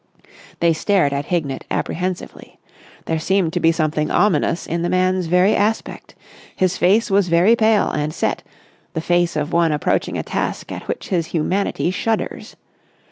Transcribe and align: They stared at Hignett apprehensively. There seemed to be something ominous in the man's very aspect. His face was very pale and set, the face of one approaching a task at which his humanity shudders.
They 0.61 0.73
stared 0.73 1.13
at 1.13 1.25
Hignett 1.27 1.63
apprehensively. 1.69 2.57
There 3.05 3.19
seemed 3.19 3.53
to 3.53 3.59
be 3.59 3.71
something 3.71 4.09
ominous 4.09 4.65
in 4.65 4.81
the 4.81 4.89
man's 4.89 5.27
very 5.27 5.55
aspect. 5.55 6.15
His 6.55 6.75
face 6.75 7.11
was 7.11 7.27
very 7.27 7.55
pale 7.55 7.91
and 7.91 8.11
set, 8.11 8.41
the 8.93 9.01
face 9.01 9.35
of 9.35 9.53
one 9.53 9.71
approaching 9.71 10.17
a 10.17 10.23
task 10.23 10.71
at 10.71 10.87
which 10.87 11.09
his 11.09 11.27
humanity 11.27 11.91
shudders. 11.91 12.55